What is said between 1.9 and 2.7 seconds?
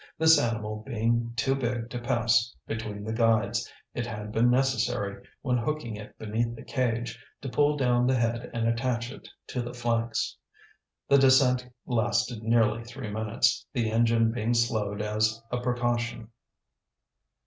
to pass